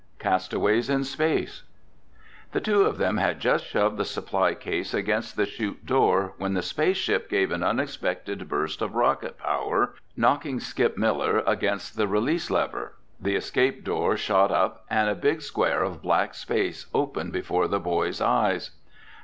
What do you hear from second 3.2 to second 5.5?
just shoved the supply case against the